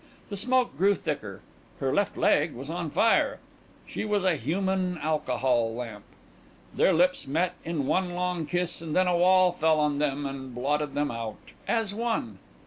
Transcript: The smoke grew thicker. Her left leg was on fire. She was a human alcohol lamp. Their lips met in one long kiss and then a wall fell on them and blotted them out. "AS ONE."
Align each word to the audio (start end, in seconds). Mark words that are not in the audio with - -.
The 0.31 0.35
smoke 0.35 0.75
grew 0.79 0.95
thicker. 0.95 1.41
Her 1.79 1.93
left 1.93 2.17
leg 2.17 2.53
was 2.53 2.71
on 2.71 2.89
fire. 2.89 3.37
She 3.85 4.03
was 4.03 4.23
a 4.23 4.35
human 4.35 4.97
alcohol 4.97 5.75
lamp. 5.75 6.05
Their 6.73 6.91
lips 6.91 7.27
met 7.27 7.53
in 7.63 7.85
one 7.85 8.13
long 8.15 8.47
kiss 8.47 8.81
and 8.81 8.95
then 8.95 9.05
a 9.05 9.15
wall 9.15 9.51
fell 9.51 9.79
on 9.79 9.99
them 9.99 10.25
and 10.25 10.55
blotted 10.55 10.95
them 10.95 11.11
out. 11.11 11.35
"AS 11.67 11.93
ONE." 11.93 12.39